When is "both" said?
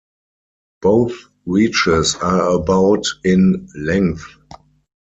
0.81-1.13